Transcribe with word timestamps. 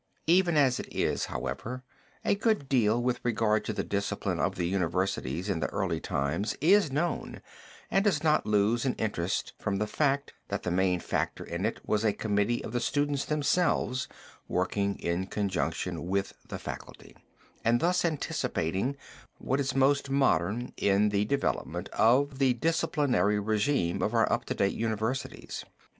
Even 0.25 0.57
as 0.57 0.79
it 0.79 0.91
is, 0.91 1.25
however, 1.25 1.83
a 2.25 2.33
good 2.33 2.67
deal 2.67 2.99
with 2.99 3.19
regard 3.21 3.63
to 3.65 3.71
the 3.71 3.83
discipline 3.83 4.39
of 4.39 4.55
the 4.55 4.65
universities 4.65 5.47
in 5.47 5.59
the 5.59 5.67
early 5.69 5.99
times 5.99 6.57
is 6.59 6.91
known 6.91 7.39
and 7.91 8.03
does 8.03 8.23
not 8.23 8.47
lose 8.47 8.83
in 8.83 8.95
interest 8.95 9.53
from 9.59 9.77
the 9.77 9.85
fact, 9.85 10.33
that 10.47 10.63
the 10.63 10.71
main 10.71 10.99
factor 10.99 11.43
in 11.45 11.67
it 11.67 11.87
was 11.87 12.03
a 12.03 12.13
committee 12.13 12.63
of 12.63 12.71
the 12.71 12.79
students 12.79 13.25
themselves 13.25 14.07
working 14.47 14.97
in 14.97 15.27
conjunction 15.27 16.07
with 16.07 16.33
the 16.47 16.57
faculty, 16.57 17.15
and 17.63 17.79
thus 17.79 18.03
anticipating 18.03 18.97
what 19.37 19.59
is 19.59 19.75
most 19.75 20.09
modern 20.09 20.73
in 20.77 21.09
the 21.09 21.25
development 21.25 21.89
of 21.89 22.39
the 22.39 22.55
disciplinary 22.55 23.39
regime 23.39 24.01
of 24.01 24.15
our 24.15 24.27
up 24.33 24.45
to 24.45 24.55
date 24.55 24.73
universities. 24.73 25.63